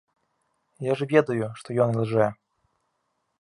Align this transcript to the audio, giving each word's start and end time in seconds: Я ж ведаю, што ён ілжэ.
Я 0.91 0.95
ж 1.01 1.07
ведаю, 1.11 1.51
што 1.61 1.77
ён 1.85 1.91
ілжэ. 2.01 2.27